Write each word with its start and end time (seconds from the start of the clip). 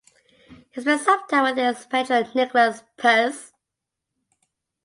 He 0.71 0.81
spent 0.81 1.01
some 1.03 1.27
time 1.27 1.43
with 1.43 1.57
his 1.63 1.85
patron 1.85 2.27
Nicolas 2.33 2.81
Peiresc. 2.97 3.51